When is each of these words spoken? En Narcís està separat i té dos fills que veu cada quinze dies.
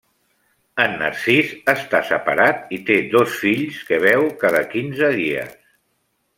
En 0.85 0.95
Narcís 1.01 1.51
està 1.73 1.99
separat 2.07 2.73
i 2.79 2.81
té 2.89 2.97
dos 3.13 3.37
fills 3.43 3.79
que 3.91 4.03
veu 4.09 4.29
cada 4.47 4.67
quinze 4.75 5.15
dies. 5.23 5.57